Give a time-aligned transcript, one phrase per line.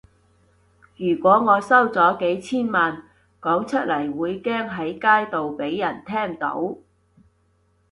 [0.97, 3.03] 如果我收咗幾千萬，
[3.39, 6.77] 講出嚟會驚喺街度畀人聽到